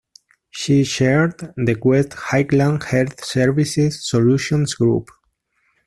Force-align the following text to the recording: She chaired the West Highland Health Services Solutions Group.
She 0.49 0.83
chaired 0.83 1.53
the 1.55 1.77
West 1.83 2.13
Highland 2.13 2.81
Health 2.85 3.23
Services 3.23 4.09
Solutions 4.09 4.73
Group. 4.73 5.07